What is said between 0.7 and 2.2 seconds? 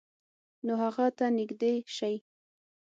هغه ته نږدې شئ،